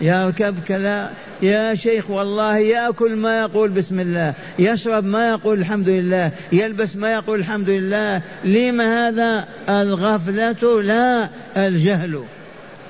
يركب 0.00 0.56
كلا 0.68 1.08
يا 1.42 1.74
شيخ 1.74 2.10
والله 2.10 2.56
يأكل 2.58 3.16
ما 3.16 3.40
يقول 3.40 3.70
بسم 3.70 4.00
الله. 4.00 4.34
يشرب 4.58 5.04
ما 5.04 5.28
يقول 5.28 5.60
الحمد 5.60 5.88
لله. 5.88 6.30
يلبس 6.52 6.96
ما 6.96 7.12
يقول 7.12 7.40
الحمد 7.40 7.70
لله. 7.70 8.22
لما 8.44 9.08
هذا 9.08 9.48
الغفلة؟ 9.68 10.82
لا. 10.82 11.28
الجهل. 11.56 12.22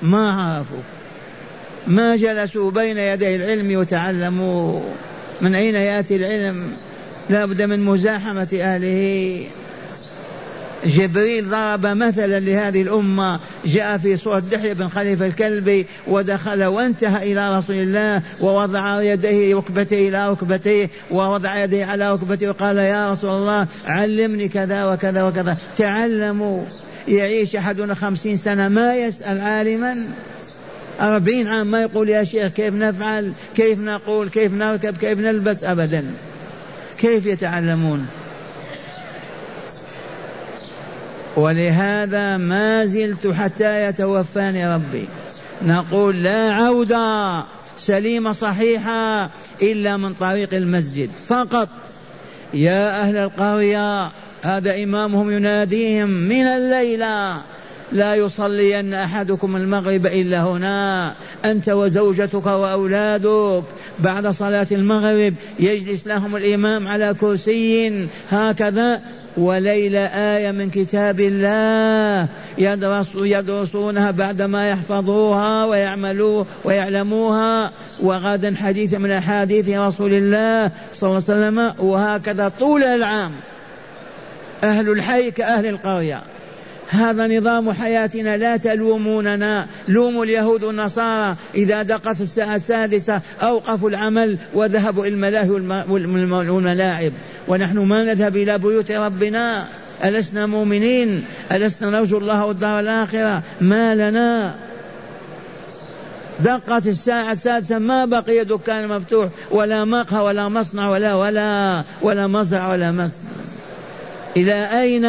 ما 0.01 0.31
عرفوا. 0.31 0.83
ما 1.87 2.15
جلسوا 2.15 2.71
بين 2.71 2.97
يدي 2.97 3.35
العلم 3.35 3.79
وتعلموا. 3.79 4.81
من 5.41 5.55
أين 5.55 5.75
يأتي 5.75 6.15
العلم؟ 6.15 6.77
لا 7.29 7.45
بد 7.45 7.61
من 7.61 7.85
مزاحمة 7.85 8.47
أهله. 8.53 9.45
جبريل 10.85 11.49
ضرب 11.49 11.85
مثلا 11.85 12.39
لهذه 12.39 12.81
الأمة 12.81 13.39
جاء 13.65 13.97
في 13.97 14.17
صورة 14.17 14.39
دحية 14.39 14.73
بن 14.73 14.87
خليفة 14.87 15.25
الكلبي 15.25 15.85
ودخل 16.07 16.63
وانتهى 16.63 17.31
إلى 17.31 17.57
رسول 17.57 17.75
الله 17.75 18.21
ووضع 18.41 19.01
يديه 19.01 19.55
ركبتيه 19.55 20.09
إلى 20.09 20.31
ركبتيه 20.31 20.89
ووضع 21.11 21.63
يديه 21.63 21.85
على 21.85 22.13
ركبتيه 22.13 22.49
وقال 22.49 22.77
يا 22.77 23.11
رسول 23.11 23.29
الله 23.29 23.67
علمني 23.85 24.47
كذا 24.47 24.85
وكذا 24.85 25.23
وكذا. 25.23 25.57
تعلموا 25.77 26.63
يعيش 27.07 27.55
أحدنا 27.55 27.93
خمسين 27.93 28.37
سنة 28.37 28.67
ما 28.67 28.95
يسأل 28.95 29.41
عالما. 29.41 30.05
أربعين 31.01 31.47
عام 31.47 31.67
ما 31.67 31.81
يقول 31.81 32.09
يا 32.09 32.23
شيخ 32.23 32.47
كيف 32.47 32.73
نفعل؟ 32.73 33.31
كيف 33.55 33.79
نقول؟ 33.79 34.29
كيف 34.29 34.53
نركب؟ 34.53 34.97
كيف 34.97 35.19
نلبس؟ 35.19 35.63
أبدا. 35.63 36.05
كيف 36.99 37.25
يتعلمون؟ 37.25 38.07
ولهذا 41.35 42.37
ما 42.37 42.85
زلت 42.85 43.27
حتى 43.27 43.85
يتوفاني 43.85 44.75
ربي. 44.75 45.07
نقول 45.65 46.23
لا 46.23 46.53
عودة 46.53 47.43
سليمة 47.77 48.31
صحيحة 48.31 49.29
إلا 49.61 49.97
من 49.97 50.13
طريق 50.13 50.53
المسجد. 50.53 51.09
فقط 51.27 51.69
يا 52.53 53.01
أهل 53.01 53.17
القرية 53.17 54.11
هذا 54.41 54.83
إمامهم 54.83 55.31
يناديهم 55.31 56.09
من 56.09 56.47
الليلة 56.47 57.41
لا 57.91 58.15
يصلين 58.15 58.93
أحدكم 58.93 59.55
المغرب 59.55 60.05
إلا 60.05 60.41
هنا 60.41 61.13
أنت 61.45 61.69
وزوجتك 61.69 62.45
وأولادك. 62.45 63.63
بعد 63.99 64.27
صلاة 64.27 64.67
المغرب 64.71 65.33
يجلس 65.59 66.07
لهم 66.07 66.35
الإمام 66.35 66.87
على 66.87 67.15
كرسي 67.19 68.07
هكذا. 68.31 69.01
وليلة 69.37 69.99
آية 69.99 70.51
من 70.51 70.69
كتاب 70.69 71.19
الله 71.19 72.27
يدرس 72.57 73.07
يدرسونها 73.15 74.11
بعدما 74.11 74.69
يحفظوها 74.69 75.65
ويعملوا 75.65 76.43
ويعلموها. 76.63 77.71
وغدا 78.01 78.55
حديث 78.55 78.93
من 78.93 79.11
أحاديث 79.11 79.69
رسول 79.69 80.13
الله 80.13 80.71
صلى 80.93 81.09
الله 81.09 81.23
عليه 81.29 81.47
وسلم 81.49 81.73
وهكذا 81.79 82.51
طول 82.59 82.83
العام. 82.83 83.31
أهل 84.63 84.89
الحي 84.89 85.31
كأهل 85.31 85.65
القرية. 85.65 86.21
هذا 86.91 87.27
نظام 87.27 87.71
حياتنا 87.71 88.37
لا 88.37 88.57
تلوموننا. 88.57 89.67
لوموا 89.87 90.25
اليهود 90.25 90.63
والنصارى. 90.63 91.35
إذا 91.55 91.81
دقت 91.83 92.21
الساعة 92.21 92.55
السادسة 92.55 93.21
أوقفوا 93.43 93.89
العمل 93.89 94.37
وذهبوا 94.53 95.05
إلى 95.05 95.13
الملاهي 95.15 95.49
والملاعب 95.89 97.11
ونحن 97.47 97.77
ما 97.77 98.03
نذهب 98.03 98.35
إلى 98.35 98.57
بيوت 98.57 98.91
ربنا. 98.91 99.67
ألسنا 100.03 100.45
مؤمنين؟ 100.45 101.23
ألسنا 101.51 101.89
نرجو 101.89 102.17
الله 102.17 102.45
والدار 102.45 102.79
الآخرة؟ 102.79 103.41
ما 103.61 103.95
لنا. 103.95 104.55
دقت 106.39 106.87
الساعة 106.87 107.31
السادسة 107.31 107.79
ما 107.79 108.05
بقي 108.05 108.43
دكان 108.43 108.87
مفتوح. 108.87 109.29
ولا 109.51 109.85
مقهى 109.85 110.19
ولا 110.23 110.49
مصنع 110.49 110.89
ولا 110.89 111.13
ولا 111.13 111.83
ولا 112.01 112.27
مزرعة 112.27 112.71
ولا 112.71 112.91
مصنع. 112.91 113.29
إلى 114.37 114.81
أين؟ 114.81 115.05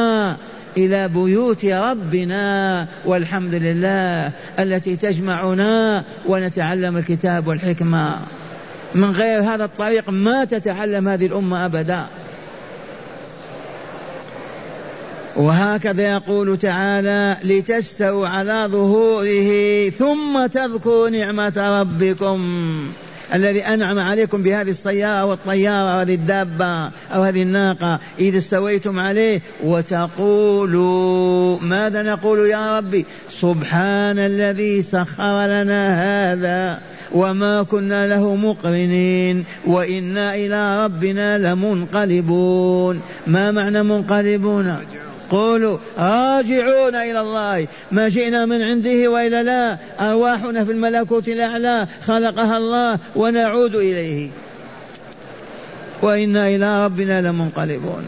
إلى 0.76 1.08
بيوت 1.08 1.64
ربنا 1.64 2.86
والحمد 3.04 3.54
لله 3.54 4.30
التي 4.58 4.96
تجمعنا 4.96 6.04
ونتعلم 6.26 6.96
الكتاب 6.96 7.46
والحكمة. 7.46 8.16
من 8.94 9.10
غير 9.10 9.40
هذا 9.40 9.64
الطريق 9.64 10.10
ما 10.10 10.44
تتعلم 10.44 11.08
هذه 11.08 11.26
الأمة 11.26 11.64
أبدا. 11.64 12.06
وهكذا 15.36 16.12
يقول 16.12 16.58
تعالى 16.58 17.36
لتستووا 17.44 18.28
على 18.28 18.68
ظهوره 18.70 19.90
ثم 19.90 20.46
تذكروا 20.46 21.08
نعمة 21.08 21.80
ربكم. 21.80 22.40
الذي 23.34 23.60
أنعم 23.60 23.98
عليكم 23.98 24.42
بهذه 24.42 24.70
السيارة 24.70 25.24
والطيارة 25.24 25.96
وهذه 25.96 26.14
الدابة 26.14 26.90
أو 27.14 27.22
هذه 27.22 27.42
الناقة 27.42 27.98
إذا 28.18 28.38
استويتم 28.38 28.98
عليه 28.98 29.40
وتقولوا 29.64 31.58
ماذا 31.60 32.02
نقول 32.02 32.38
يا 32.48 32.78
ربي؟ 32.78 33.06
سبحان 33.28 34.18
الذي 34.18 34.82
سخر 34.82 35.46
لنا 35.46 35.82
هذا 36.32 36.80
وما 37.12 37.62
كنا 37.62 38.06
له 38.06 38.36
مقرنين 38.36 39.44
وإنا 39.66 40.34
إلى 40.34 40.84
ربنا 40.84 41.38
لمنقلبون. 41.38 43.00
ما 43.26 43.50
معنى 43.50 43.82
منقلبون؟ 43.82 44.76
قولوا 45.32 45.78
راجعون 45.98 46.94
إلى 46.94 47.20
الله. 47.20 47.66
ما 47.92 48.08
جئنا 48.08 48.46
من 48.46 48.62
عنده 48.62 49.08
وإلا 49.08 49.42
لا. 49.42 49.78
أرواحنا 50.00 50.64
في 50.64 50.72
الملكوت 50.72 51.28
الأعلى. 51.28 51.86
خلقها 52.06 52.56
الله 52.56 52.98
ونعود 53.16 53.74
إليه. 53.74 54.30
وإنا 56.02 56.48
إلى 56.48 56.84
ربنا 56.84 57.20
لمنقلبون. 57.20 58.06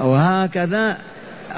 وهكذا 0.00 0.98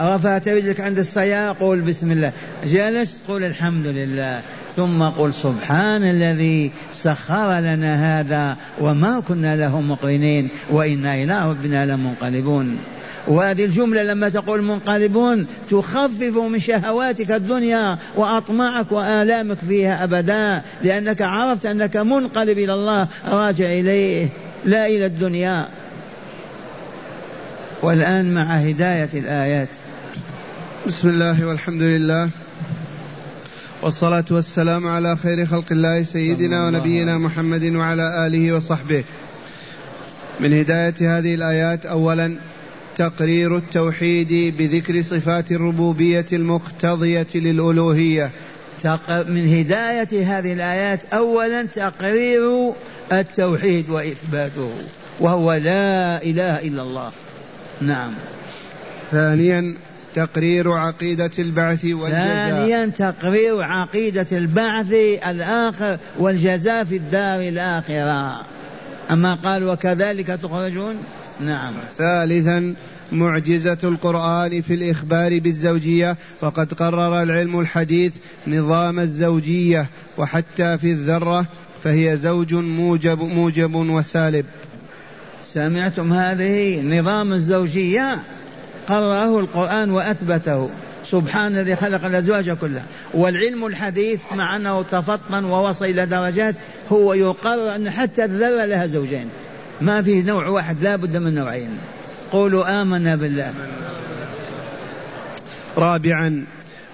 رفعت 0.00 0.48
رجلك 0.48 0.80
عند 0.80 0.98
السيارة. 0.98 1.56
قول 1.60 1.80
بسم 1.80 2.12
الله. 2.12 2.32
جلست 2.64 3.16
قول 3.28 3.44
الحمد 3.44 3.86
لله. 3.86 4.42
ثم 4.76 5.02
قل 5.02 5.32
سبحان 5.32 6.02
الذي 6.02 6.70
سخر 6.92 7.60
لنا 7.60 8.20
هذا 8.20 8.56
وما 8.80 9.20
كنا 9.28 9.56
له 9.56 9.80
مقرنين. 9.80 10.48
وإنا 10.70 11.14
إلى 11.14 11.50
ربنا 11.50 11.86
لمنقلبون. 11.86 12.78
وهذه 13.28 13.64
الجملة 13.64 14.02
لما 14.02 14.28
تقول 14.28 14.62
منقلبون 14.62 15.46
تخفف 15.70 16.36
من 16.50 16.58
شهواتك 16.58 17.30
الدنيا 17.30 17.98
وأطماعك 18.16 18.92
وآلامك 18.92 19.56
فيها 19.68 20.04
أبدا 20.04 20.62
لأنك 20.82 21.22
عرفت 21.22 21.66
أنك 21.66 21.96
منقلب 21.96 22.58
إلى 22.58 22.74
الله 22.74 23.08
راجع 23.26 23.64
إليه 23.64 24.28
لا 24.64 24.86
إلى 24.86 25.06
الدنيا. 25.06 25.68
والآن 27.82 28.34
مع 28.34 28.42
هداية 28.42 29.08
الآيات. 29.14 29.68
بسم 30.86 31.08
الله 31.08 31.46
والحمد 31.46 31.82
لله 31.82 32.30
والصلاة 33.82 34.24
والسلام 34.30 34.86
على 34.86 35.16
خير 35.16 35.46
خلق 35.46 35.64
الله 35.70 36.02
سيدنا 36.02 36.66
ونبينا 36.66 37.18
محمد 37.18 37.64
وعلى 37.64 38.26
آله 38.26 38.52
وصحبه. 38.52 39.04
من 40.40 40.52
هداية 40.52 41.18
هذه 41.18 41.34
الآيات 41.34 41.86
أولا 41.86 42.38
تقرير 42.98 43.56
التوحيد 43.56 44.54
بذكر 44.58 45.02
صفات 45.02 45.52
الربوبية 45.52 46.26
المقتضية 46.32 47.26
للألوهية. 47.34 48.30
من 49.10 49.58
هداية 49.58 50.38
هذه 50.38 50.52
الآيات 50.52 51.04
أولا 51.04 51.66
تقرير 51.66 52.72
التوحيد 53.12 53.90
وإثباته 53.90 54.70
وهو 55.20 55.52
لا 55.52 56.22
إله 56.22 56.58
إلا 56.58 56.82
الله. 56.82 57.12
نعم. 57.80 58.12
ثانيا 59.10 59.74
تقرير 60.14 60.72
عقيدة 60.72 61.30
البعث 61.38 61.84
والجزاء. 61.84 62.50
ثانيا 62.50 62.86
تقرير 62.86 63.62
عقيدة 63.62 64.26
البعث 64.32 64.92
الآخر 65.26 65.98
والجزاء 66.18 66.84
في 66.84 66.96
الدار 66.96 67.40
الآخرة. 67.40 68.42
أما 69.10 69.34
قال 69.34 69.64
وكذلك 69.64 70.26
تخرجون؟ 70.26 70.94
نعم. 71.40 71.74
ثالثا 71.98 72.74
معجزة 73.12 73.78
القرآن 73.84 74.60
في 74.60 74.74
الإخبار 74.74 75.38
بالزوجية 75.38 76.16
وقد 76.40 76.74
قرر 76.74 77.22
العلم 77.22 77.60
الحديث 77.60 78.14
نظام 78.46 78.98
الزوجية 78.98 79.86
وحتى 80.18 80.78
في 80.78 80.92
الذرة 80.92 81.46
فهي 81.84 82.16
زوج 82.16 82.54
موجب 82.54 83.22
موجب 83.22 83.74
وسالب. 83.74 84.46
سمعتم 85.42 86.12
هذه؟ 86.12 86.80
نظام 87.00 87.32
الزوجية 87.32 88.18
قرره 88.88 89.40
القرآن 89.40 89.90
وأثبته. 89.90 90.70
سبحان 91.04 91.56
الذي 91.56 91.76
خلق 91.76 92.04
الأزواج 92.04 92.50
كلها. 92.50 92.84
والعلم 93.14 93.66
الحديث 93.66 94.20
مع 94.36 94.56
أنه 94.56 94.82
تفطن 94.82 95.44
ووصل 95.44 95.84
إلى 95.84 96.06
درجات 96.06 96.54
هو 96.92 97.14
يقرر 97.14 97.74
أن 97.74 97.90
حتى 97.90 98.24
الذرة 98.24 98.64
لها 98.64 98.86
زوجين. 98.86 99.28
ما 99.80 100.02
فيه 100.02 100.22
نوع 100.22 100.48
واحد 100.48 100.82
لا 100.82 100.96
بد 100.96 101.16
من 101.16 101.34
نوعين. 101.34 101.68
قولوا 102.32 102.82
آمنا 102.82 103.16
بالله. 103.16 103.52
رابعا 105.76 106.44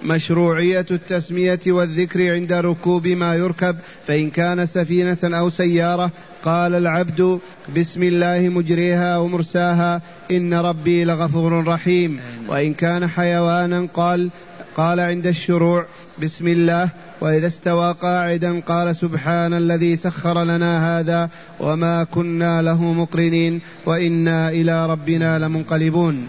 مشروعية 0.03 0.85
التسمية 0.91 1.59
والذكر 1.67 2.33
عند 2.33 2.53
ركوب 2.53 3.07
ما 3.07 3.35
يركب 3.35 3.75
فإن 4.07 4.29
كان 4.29 4.65
سفينة 4.65 5.17
أو 5.23 5.49
سيارة 5.49 6.11
قال 6.43 6.75
العبد 6.75 7.39
بسم 7.77 8.03
الله 8.03 8.49
مجريها 8.49 9.17
ومرساها 9.17 10.01
إن 10.31 10.53
ربي 10.53 11.03
لغفور 11.05 11.67
رحيم. 11.67 12.19
وإن 12.47 12.73
كان 12.73 13.07
حيوانا 13.07 13.87
قال 13.93 14.29
قال 14.75 14.99
عند 14.99 15.27
الشروع 15.27 15.85
بسم 16.21 16.47
الله. 16.47 16.89
وإذا 17.21 17.47
استوى 17.47 17.95
قاعدا 18.01 18.59
قال 18.59 18.95
سبحان 18.95 19.53
الذي 19.53 19.97
سخر 19.97 20.43
لنا 20.43 20.99
هذا 20.99 21.29
وما 21.59 22.03
كنا 22.03 22.61
له 22.61 22.93
مقرنين 22.93 23.61
وإنا 23.85 24.49
إلى 24.49 24.85
ربنا 24.85 25.39
لمنقلبون. 25.39 26.27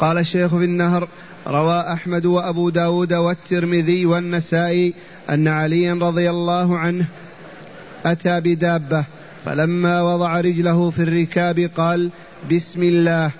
قال 0.00 0.18
الشيخ 0.18 0.56
في 0.56 0.64
النهر 0.64 1.08
روى 1.46 1.80
أحمد 1.80 2.26
وأبو 2.26 2.70
داود 2.70 3.14
والترمذي 3.14 4.06
والنسائي 4.06 4.94
أن 5.30 5.48
عليا 5.48 5.94
رضي 5.94 6.30
الله 6.30 6.78
عنه 6.78 7.06
أتى 8.04 8.40
بدابة 8.40 9.04
فلما 9.44 10.02
وضع 10.02 10.40
رجله 10.40 10.90
في 10.90 11.02
الركاب 11.02 11.70
قال 11.76 12.10
بسم 12.50 12.82
الله. 12.82 13.30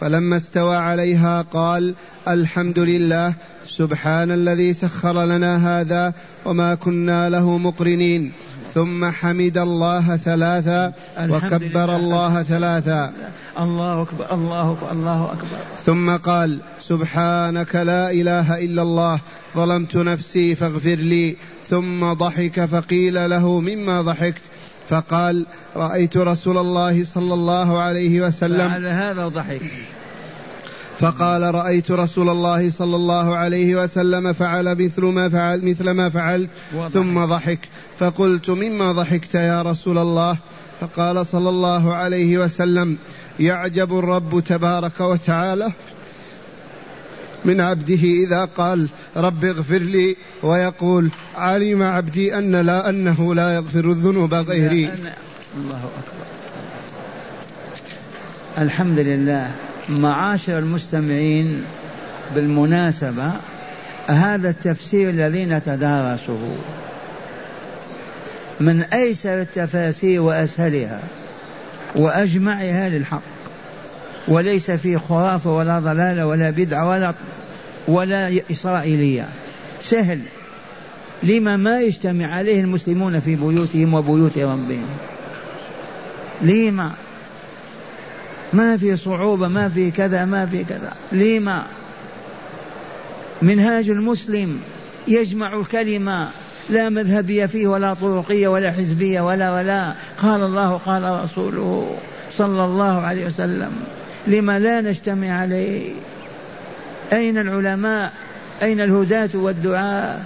فلما 0.00 0.36
استوى 0.36 0.76
عليها 0.76 1.42
قال 1.42 1.94
الحمد 2.28 2.78
لله 2.78 3.34
سبحان 3.66 4.30
الذي 4.30 4.72
سخر 4.72 5.24
لنا 5.24 5.80
هذا 5.80 6.12
وما 6.44 6.74
كنا 6.74 7.30
له 7.30 7.58
مقرنين. 7.58 8.32
ثم 8.74 9.10
حمد 9.10 9.58
الله 9.58 10.16
ثلاثا 10.16 10.92
وكبر 11.20 11.96
الله 11.96 12.42
ثلاثا. 12.42 13.12
الله 13.58 14.02
أكبر 14.02 14.34
الله 14.34 14.72
أكبر 14.72 14.92
الله 14.92 15.24
أكبر. 15.32 15.58
ثم 15.86 16.16
قال 16.16 16.58
سبحانك 16.80 17.76
لا 17.76 18.10
إله 18.10 18.58
إلا 18.64 18.82
الله 18.82 19.20
ظلمت 19.56 19.96
نفسي 19.96 20.54
فاغفر 20.54 20.94
لي. 20.94 21.36
ثم 21.70 22.12
ضحك 22.12 22.64
فقيل 22.64 23.30
له 23.30 23.60
مما 23.60 24.02
ضحكت؟ 24.02 24.42
فقال 24.88 25.46
رأيت 25.76 26.16
رسول 26.16 26.58
الله 26.58 27.04
صلى 27.04 27.34
الله 27.34 27.78
عليه 27.78 28.20
وسلم 28.20 28.70
على 28.70 28.88
هذا 28.88 29.28
ضحك. 29.28 29.60
فقال 31.00 31.54
رأيت 31.54 31.90
رسول 31.90 32.28
الله 32.28 32.70
صلى 32.70 32.96
الله 32.96 33.36
عليه 33.36 33.82
وسلم 33.82 34.32
فعل 34.32 34.84
مثل 34.84 35.02
ما 35.04 35.28
فعل 35.28 35.64
مثل 35.64 35.90
ما 35.90 36.08
فعلت 36.08 36.50
ثم 36.92 37.24
ضحك. 37.24 37.58
فقلت 37.98 38.50
مما 38.50 38.92
ضحكت 38.92 39.34
يا 39.34 39.62
رسول 39.62 39.98
الله؟ 39.98 40.36
فقال 40.80 41.26
صلى 41.26 41.48
الله 41.48 41.94
عليه 41.94 42.38
وسلم 42.38 42.98
يعجب 43.40 43.98
الرب 43.98 44.40
تبارك 44.40 45.00
وتعالى 45.00 45.72
من 47.44 47.60
عبده 47.60 48.02
إذا 48.24 48.44
قال 48.44 48.88
رب 49.16 49.44
اغفر 49.44 49.78
لي 49.78 50.16
ويقول 50.42 51.08
علم 51.36 51.82
عبدي 51.82 52.38
أن 52.38 52.56
لا 52.56 52.88
أنه 52.88 53.34
لا 53.34 53.54
يغفر 53.54 53.90
الذنوب 53.90 54.34
غيري. 54.34 54.84
الله 54.84 55.76
أكبر. 55.76 56.24
الحمد 58.58 58.98
لله. 58.98 59.50
معاشر 59.88 60.58
المستمعين 60.58 61.64
بالمناسبة 62.34 63.32
هذا 64.06 64.50
التفسير 64.50 65.10
الذي 65.10 65.44
نتدارسه 65.44 66.56
من 68.60 68.82
أيسر 68.82 69.40
التفاسير 69.40 70.22
وأسهلها 70.22 71.00
وأجمعها 71.94 72.88
للحق. 72.88 73.33
وليس 74.28 74.70
فيه 74.70 74.96
خرافة 74.96 75.56
ولا 75.56 75.80
ضلالة 75.80 76.26
ولا 76.26 76.50
بدعة 76.50 76.88
ولا 76.88 77.14
ولا 77.88 78.40
إسرائيلية. 78.50 79.28
سهل. 79.80 80.20
لما 81.22 81.56
ما 81.56 81.80
يجتمع 81.80 82.26
عليه 82.26 82.60
المسلمون 82.60 83.20
في 83.20 83.36
بيوتهم 83.36 83.94
وبيوت 83.94 84.38
ربهم. 84.38 84.86
لما؟ 86.42 86.90
ما 88.52 88.76
في 88.76 88.96
صعوبة 88.96 89.48
ما 89.48 89.68
في 89.68 89.90
كذا 89.90 90.24
ما 90.24 90.46
في 90.46 90.64
كذا. 90.64 90.92
لما؟ 91.12 91.66
منهاج 93.42 93.90
المسلم 93.90 94.60
يجمع 95.08 95.54
الكلمة 95.54 96.28
لا 96.70 96.88
مذهبية 96.88 97.46
فيه 97.46 97.66
ولا 97.66 97.94
طرقية 97.94 98.48
ولا 98.48 98.72
حزبية 98.72 99.20
ولا 99.20 99.54
ولا. 99.54 99.94
قال 100.22 100.40
الله 100.40 100.80
قال 100.86 101.24
رسوله 101.24 101.96
صلى 102.30 102.64
الله 102.64 103.00
عليه 103.00 103.26
وسلم. 103.26 103.72
لما 104.26 104.58
لا 104.58 104.80
نجتمع 104.80 105.40
عليه. 105.40 105.92
أين 107.12 107.38
العلماء؟ 107.38 108.12
أين 108.62 108.80
الهداة 108.80 109.30
والدعاء؟ 109.34 110.24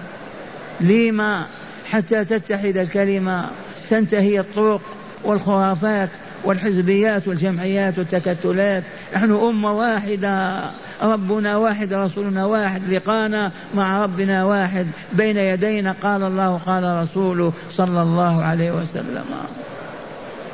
لما 0.81 1.47
حتى 1.91 2.25
تتحد 2.25 2.77
الكلمة؟ 2.77 3.51
تنتهي 3.91 4.41
الطرق 4.41 4.81
والخرافات 5.25 6.09
والحزبيات 6.45 7.29
والجمعيات 7.29 7.99
والتكتلات. 7.99 8.83
نحن 9.15 9.33
أمة 9.33 9.73
واحدة. 9.73 10.61
ربنا 11.03 11.57
واحد 11.57 11.93
رسولنا 11.93 12.45
واحد 12.45 12.83
لقانا 12.91 13.53
مع 13.75 14.03
ربنا 14.03 14.45
واحد. 14.45 14.87
بين 15.13 15.37
يدينا 15.37 15.95
قال 16.03 16.23
الله 16.23 16.61
قال 16.67 17.03
رسوله 17.03 17.53
صلى 17.71 18.03
الله 18.03 18.45
عليه 18.45 18.71
وسلم. 18.71 19.25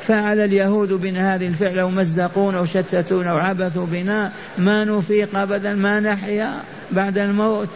فعل 0.07 0.39
اليهود 0.39 0.93
بنا 0.93 1.35
هذه 1.35 1.47
الفعل 1.47 1.81
ومزقونا 1.81 2.59
وشتتونا 2.59 3.33
وعبثوا 3.33 3.85
بنا 3.91 4.31
ما 4.57 4.83
نفيق 4.83 5.37
ابدا 5.37 5.73
ما 5.73 5.99
نحيا 5.99 6.53
بعد 6.91 7.17
الموت. 7.17 7.69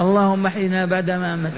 اللهم 0.00 0.46
احينا 0.46 0.84
بعد 0.84 1.10
ما 1.10 1.36
مت. 1.36 1.52